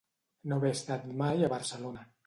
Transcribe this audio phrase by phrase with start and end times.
[0.53, 2.09] No haver estat mai a Barcelona.